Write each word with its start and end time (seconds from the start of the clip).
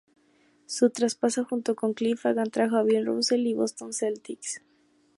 Su 0.65 0.89
traspaso 0.89 1.45
junto 1.45 1.75
con 1.75 1.93
Cliff 1.93 2.25
Hagan 2.25 2.49
trajo 2.49 2.77
a 2.77 2.81
Bill 2.81 3.05
Russell 3.05 3.53
a 3.53 3.57
Boston 3.59 3.93
Celtics. 3.93 4.59